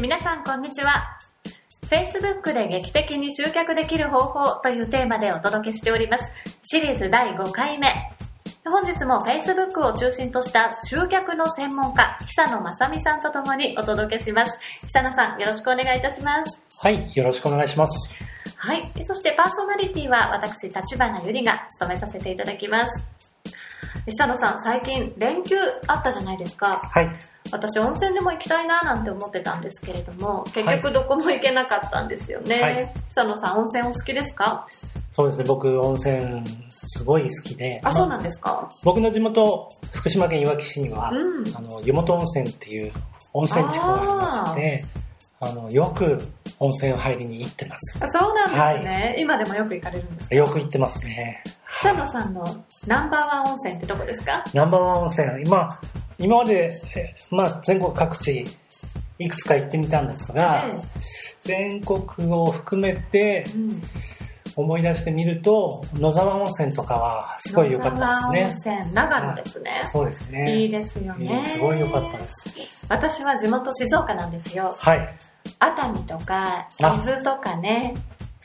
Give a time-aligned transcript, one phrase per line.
[0.00, 1.18] 皆さんこんにちは
[1.82, 6.24] Facebook で劇的に集客できる方法というテーマでお届けしております
[6.64, 7.88] シリーズ第5回目
[8.64, 18.12] 本日も Facebook を中心とした集客の専門家久野正美さんとともにお届けします久野さんよろしくお願いいたしますはい、よろしくお願いします。
[18.56, 18.82] はい。
[19.06, 22.90] そしてパーソナリティは私、立花ゆりが務めさせていただきます。
[24.06, 25.56] 久野さん、最近連休
[25.86, 26.76] あったじゃないですか。
[26.76, 27.08] はい、
[27.52, 32.60] 私、温泉でも行きたいななんて思ってたんですけれども、結局どこも行けなかったんですよね。
[32.60, 32.88] はい。
[33.14, 34.66] 久野さん、温泉お好きですか？
[35.10, 38.68] そうですね、僕温泉すごい好きで、あ、そうまあなんですか？
[38.82, 41.56] 僕の地元、福島県いわき市には、うん。
[41.56, 42.92] あの湯本温泉っていう
[43.32, 44.84] 温泉地区がありまして、
[45.40, 46.18] あのよく
[46.58, 48.02] 温泉入りに行ってます。
[48.02, 50.34] あそうなんですね、今でもよく行かれるんですか？
[50.34, 51.44] よく行ってますね。
[51.82, 52.44] 久野さんの
[52.86, 54.42] ナンバーワン温泉ってどこですか？
[54.54, 55.68] ナンバーワン温泉、今、
[56.18, 58.44] 今まで、えまあ、全国各地、
[59.18, 60.76] いくつか行ってみたんですが、え
[61.40, 62.00] 全国
[62.32, 63.44] を含めて
[64.56, 68.42] 思い出してみると、野沢温泉とかはすごい良かったですね。
[68.42, 69.80] 野沢温泉、長野ですね。
[69.84, 70.62] そうですね。
[70.62, 71.42] いいですよね。
[71.42, 72.54] すごい良かったです。
[72.88, 74.74] 私は地元静岡なんですよ。
[74.78, 75.16] はい。
[75.58, 77.94] 熱海とか、伊あ豆とかね、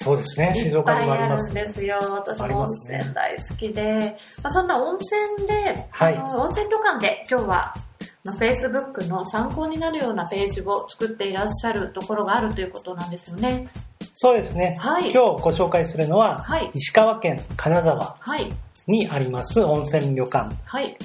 [0.02, 0.52] そうですね。
[0.56, 1.54] い静岡にもありまあるんす。
[1.54, 1.98] ですよ。
[2.02, 2.66] 私も温
[3.00, 4.98] 泉大好きで、まあ、そんな温
[5.38, 7.74] 泉で、はいあの温泉旅館で今日は、
[8.24, 13.68] まあ、Facebook の参考になるようなページを作っていらっしゃるところがあるということなんですよね。
[14.16, 14.76] そうですね。
[14.80, 16.72] はい今日ご紹介するのは、はい。
[16.74, 18.48] 石川県金沢はい。
[18.88, 20.98] にあります温泉旅館、はい。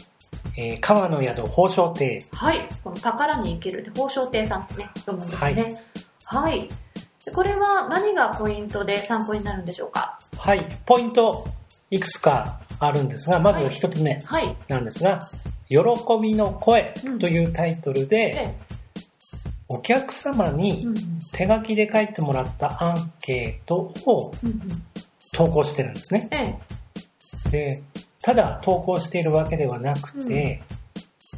[0.56, 2.24] えー川の宿宝生亭。
[2.32, 2.68] はい。
[2.84, 5.82] この宝に生きるで、宝生亭さんってね、読むんですね。
[6.26, 6.68] はい。
[6.68, 6.93] で
[7.32, 10.18] これは何がポイントで参考になるんでしょうか？
[10.36, 10.66] はい。
[10.84, 11.46] ポイント、
[11.90, 14.56] いくつかあるんですが、まず一つ目はい。
[14.68, 15.28] なんですが、
[15.68, 15.78] 喜
[16.20, 18.54] びの声というタイトルで、え
[19.68, 20.52] お客様え。
[20.52, 20.94] にうん
[21.32, 24.50] 手書きで書いてもらったアンケートをうん。
[24.50, 24.58] うん
[25.32, 26.28] 投稿してるんですね。
[26.30, 26.54] え
[27.48, 27.50] え。
[27.50, 27.82] で、
[28.22, 30.62] ただ投稿しているわけではなくて、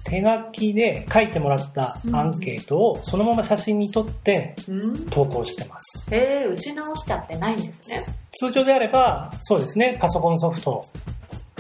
[0.09, 5.07] 手書きで書いてもらったアンケートをそのまま写真に撮ってうん。
[5.07, 6.09] 投稿してます。
[6.15, 8.01] ええ打ち直しちゃってないんですね。
[8.31, 10.85] 通常であれば、そうですね、パソコンソフト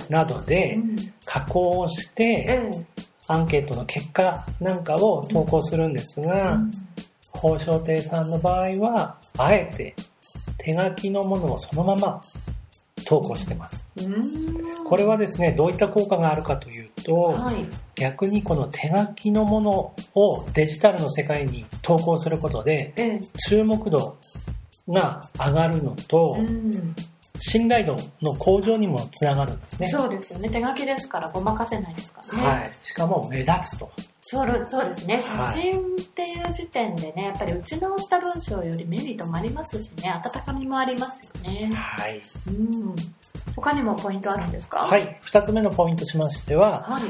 [0.09, 2.87] などでうん加工をして、ええ。
[3.29, 6.61] アンケートの結果なんかを投稿するんですが、
[7.33, 9.97] 宝生亭さんの場合は、あえて
[10.59, 12.21] 手書きのものをそのまま
[13.07, 13.87] 投稿してます。
[13.97, 14.85] うん。
[14.85, 17.67] これはですね、どういった効果があるかというと、はい。
[17.95, 23.21] 逆にこの手書きのものをデジタルの世界に投稿することで、ええ。
[23.49, 24.19] 注目度
[24.89, 26.95] が上がるのとう、ん。
[27.39, 29.89] 信頼度の向上にもつながるんですね。
[29.89, 30.49] そうですよね。
[30.49, 32.47] 手書きですからごまかせないですからね。
[32.47, 32.71] はい。
[32.81, 33.91] しかも目立つと。
[34.29, 35.21] そうそうですね。
[35.21, 41.71] 写はい真っていう時点でね、やっぱり打ち直した文章よりメリットもありますしね、温かみもありますよね。
[41.73, 42.21] はい。
[42.49, 42.51] う
[42.91, 42.97] ん。
[43.55, 44.81] 他にもポイントあるんですか？
[44.81, 45.07] はいい。
[45.21, 47.03] 二つ目のポイントしましては、はい。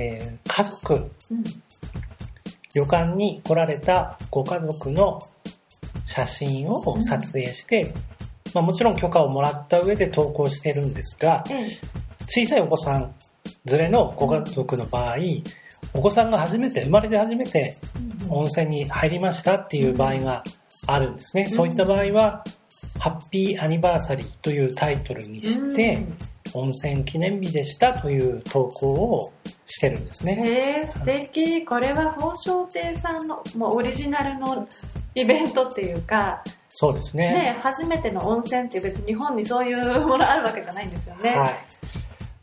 [0.00, 0.94] えー家族、
[1.30, 1.44] うん。
[2.74, 5.20] 旅館に来られたご家族の
[6.06, 7.94] 写真を撮影して、
[8.52, 11.68] まあ、もちろん許可をもらった上で投稿してるんですが、ええ。
[12.26, 13.14] 小さいお子さん
[13.66, 15.18] 連れのご家族の場合、
[15.94, 17.76] お子さんが初めて、生まれて初めて
[18.28, 20.44] 温泉に入りましたっていう場合が
[20.86, 21.44] あるんですね。
[21.44, 22.44] うんそういった場合は、
[22.98, 26.18] ハッピーアニバーサリーというタイトルにして、うん
[26.54, 29.32] 温泉記念日でしたという投稿を
[29.66, 30.42] してるんですね。
[30.46, 31.64] へえ、素敵。
[31.64, 34.68] これは宝生亭さんのもうオリジナルの
[35.14, 37.34] イベントっていうか、そうですね。
[37.34, 41.30] ね、初めての温泉って別に日本にそういうものあるわけじゃないんですよね。
[41.30, 41.66] はい。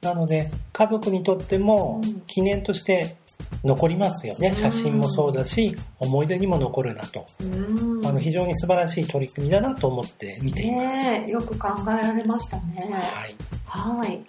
[0.01, 3.15] なので、家族にとってもうん記念として
[3.63, 4.49] 残りますよね。
[4.49, 7.25] うん写真もそうだし、思い出にも残るなと。
[7.41, 8.05] うん。
[8.05, 11.11] あの非常に素晴らしい取り組みだなと思って見ています。
[11.11, 12.87] ねえよく考えられましたね。
[12.91, 13.35] はい。
[13.65, 14.21] はい。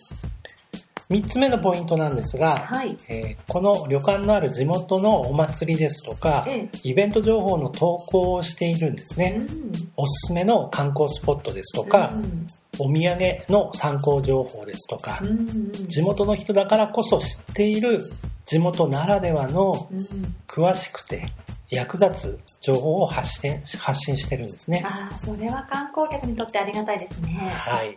[1.09, 2.97] 三つ目のポイントなんですが、はい。
[3.09, 9.33] えーこの旅館のある地元のお祭りですとか、えイベント情報の投稿をしているんですえ。
[9.33, 9.36] ね。
[9.39, 12.47] うんおすすめの観光スポットですとか、うん
[12.78, 18.10] お土産の参考情報ですとかう、ん地元の人だからこそ知っている
[18.44, 21.33] 地元ならではのうん詳しくて
[21.71, 24.83] 役立つ情報を発信発信してるんですね。
[24.84, 27.48] ああ、それは観光客にとってありがたいですね。
[27.50, 27.97] はい。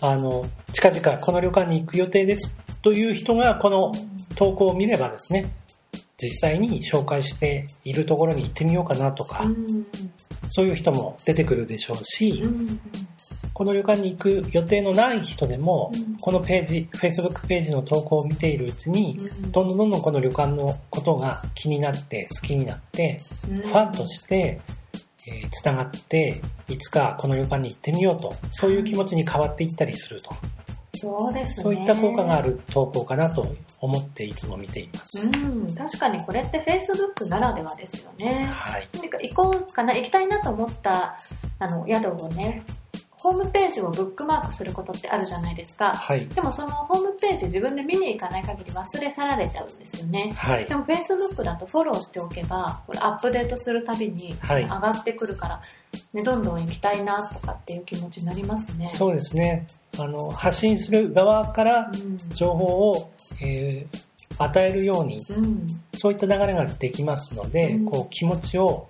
[0.00, 3.92] あの、近々この旅館に行く予定ですという人がこの
[4.36, 5.46] 投稿を見ればですね、
[6.20, 9.86] 実際に紹介しているところに行ってみようかなとか、うん
[10.54, 12.80] そういう人も出てくるでしょうし、うん
[13.54, 19.18] この旅館に行く予定のない人でも、うんこのページ、Facebook ページの投稿を見ているうちに、
[19.50, 24.60] どんどんどんどんこの旅館のことが気になって、好きになって、フファンとして、
[25.26, 30.30] えー、つながって、いつかこの旅館に行ってみようと、そういう気持ちに変わっていったりすると。
[30.94, 31.54] そうですね。
[31.64, 35.26] そういった効果がある投稿かなと思っていつも見ています。
[35.26, 38.44] うん、確かにこれって Facebook ならではですよね。
[38.44, 38.88] はい。
[39.28, 41.18] 行こうかな、行きたいなと思った
[41.58, 42.62] あの宿をね、
[43.22, 45.94] ホームページをブックマークすることってあるじゃないですか。
[45.94, 46.26] はい。
[46.26, 50.32] でもそのホームページ自分で見に行かない限り忘れ去られちゃうんですよね。
[50.36, 50.74] はいで。
[50.74, 55.62] も Facebook だとフォローしておけば、これアップデートするたびにはい上がってくるから、
[56.12, 58.88] ね、どんどん行きたいなとかっていう気持ちになりますね。
[58.88, 59.68] そうですね。
[60.00, 62.16] あの、発信する側からうん。
[62.34, 63.98] 情報を、えー
[64.38, 65.66] 与えるように、うん。
[65.94, 68.88] そういった流れができますので、うんこう気持ちを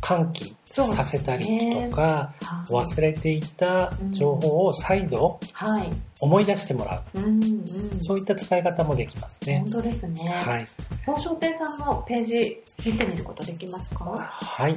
[0.00, 1.46] 喚起させたり
[1.88, 5.88] とか、はい忘れていた情報を再度はい。
[6.20, 7.18] 思い出してもらう。
[7.18, 7.64] うんうん。
[7.98, 9.72] そういった使い方もできますね本。
[9.72, 10.28] 当ですね。
[10.44, 10.64] はい。
[11.04, 14.04] 宝商店さんのページ見てみることできますか？
[14.04, 14.76] はい。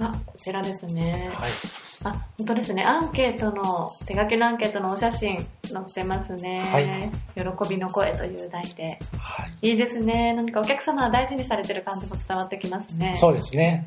[0.00, 1.30] あ、こちらですね。
[1.32, 1.50] はい。
[2.04, 2.82] あ、本当ですね。
[2.82, 6.62] アンケートの、手書きのアンケートのお写真載ってますね。
[6.64, 8.98] はい喜びの声という題で。
[9.16, 9.70] はい。
[9.70, 10.34] いいですね。
[10.34, 13.16] 何かお客様は大事にされてる感じも伝わってきますね。
[13.20, 13.86] そうですね。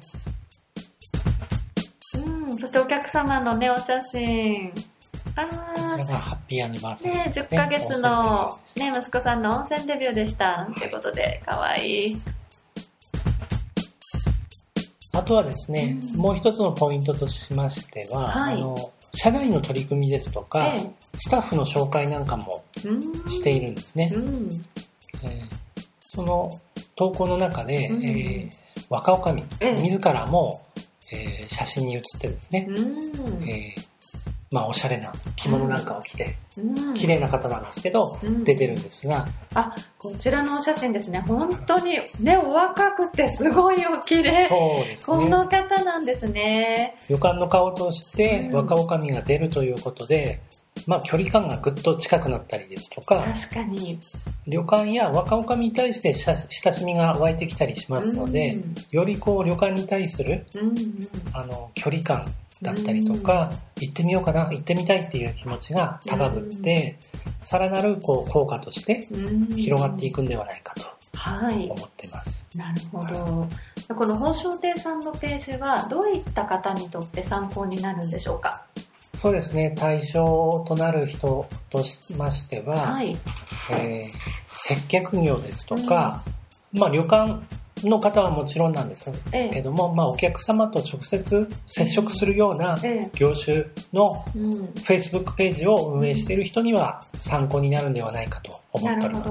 [2.56, 2.60] うん。
[2.60, 4.72] そしてお客様のね、お写真。
[5.38, 10.58] あらハッピーアニバーサリーねです10ヶ月の、ねね、息子さんの温泉デビューでした。
[10.58, 12.18] なんてことで、かわいい。
[15.14, 22.64] あとはですね、うんもう一つのポイントとしましては、はいあの、社内の取り組みですとか、えスタッフの紹介なんかも。
[23.30, 24.12] しているんですね。
[24.14, 24.66] うん。
[25.24, 25.66] えー
[26.08, 26.50] その
[26.96, 30.64] 投稿の中で、うんえー若女将、ええ自らも、
[31.16, 33.50] えー写真に写ってですね、うん。
[33.50, 33.96] えー
[34.52, 41.20] まあ、おしゃれな着物なんかを着て、うん綺麗な方なんですけど、うん出てるんですが、あ、こちらのお写真ですね。
[41.28, 44.48] 本当に、ね、お若くてすごいお綺麗。
[44.48, 45.18] そうですね。
[45.18, 46.98] この方なんですね。
[47.10, 50.42] 旅館の顔としてうん若女将が出るということで、
[50.88, 54.00] まあ距離感がぐっと近くなったりですとか、確かに。
[54.48, 60.76] 旅館や若女将に対して親親しみが湧いてきたりしますので、うんよりこう旅館に対するうんうん。
[61.34, 62.26] あの距離感
[62.62, 63.52] だったりとか、
[63.82, 66.98] 行ってみようかな、行ってみたいっていう気持ちが高ぶって、
[67.42, 70.84] さらなるこう効果としてうん広がっていくんではないかと
[71.18, 71.70] はい。
[71.70, 72.46] 思ってます。
[72.56, 73.48] なるほど。
[73.96, 78.66] この宝商亭さんのページはどういった方にとって参考になるんでしょうか？
[79.18, 83.18] そうですね、対象となる人としましては、はい。
[83.72, 86.24] えー接客業ですとか、
[86.74, 87.40] まあ旅館
[87.84, 89.50] の方はもちろんなんですええ。
[89.50, 93.12] けども、まあお客様と直接接触するようなええ。
[93.14, 94.52] 業種のうん。
[94.88, 99.30] Facebook ページを運営している人には参考になるんではないかと思っております。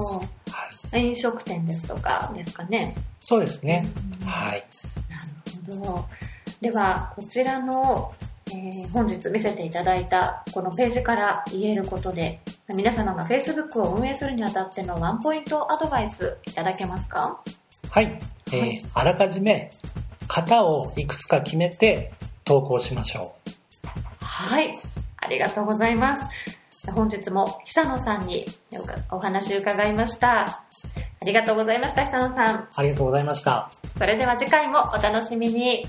[0.93, 2.95] はい、飲食店ですとかですかね。
[3.19, 3.85] そうですね。
[4.21, 4.65] うんはい。
[5.09, 6.05] なるほど。
[6.61, 8.13] では、こちらの、
[8.55, 12.39] えー本日見せていただいたこのページから言えることで、
[12.73, 17.41] 皆様が Facebook を運営するにあたってのワンポイントアドバイスいただけますか？
[17.91, 18.19] はい。
[18.47, 19.69] えーはいあらかじめ
[20.27, 22.11] 型をいくつか決めて
[22.45, 23.35] 投稿しましょ
[24.21, 24.77] はい。
[25.17, 26.29] ありがとうございます。
[26.91, 28.45] 本日も久野さんに
[29.11, 30.41] お話伺いました。
[30.45, 32.59] ありがとうございました、久野さん。
[32.59, 32.67] う。
[32.75, 33.71] ありがとうございました。
[33.97, 35.85] それでは次回もお楽しみに。